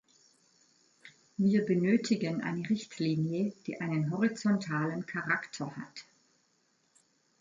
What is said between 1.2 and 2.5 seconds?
Wir benötigen